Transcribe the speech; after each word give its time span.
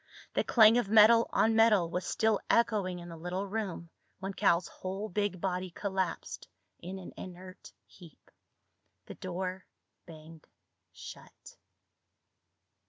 The 0.33 0.43
clang 0.43 0.79
of 0.79 0.89
metal 0.89 1.29
on 1.31 1.55
metal 1.55 1.87
was 1.87 2.07
still 2.07 2.39
echoing 2.49 2.97
in 2.97 3.07
the 3.07 3.15
little 3.15 3.45
room 3.45 3.87
when 4.17 4.33
Cal's 4.33 4.67
whole 4.67 5.09
big 5.09 5.39
body 5.39 5.69
collapsed 5.69 6.47
in 6.79 6.97
an 6.97 7.13
inert 7.15 7.71
heap. 7.85 8.31
The 9.05 9.13
door 9.13 9.63
banged 10.07 10.47
shut. 10.91 11.55